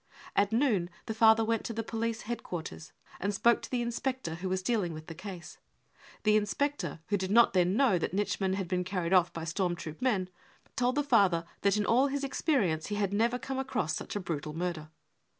[0.35, 3.35] At noon the father went to the police headquarters and?
[3.35, 5.59] spoke to the inspector who was dealing with the case.
[6.23, 9.31] The I inspector, who did not then know that Nitschmann had j been carried off
[9.31, 10.29] by storm troop men,
[10.75, 14.19] told the father that in all his experience he had never come across such a
[14.19, 14.89] brutal murder.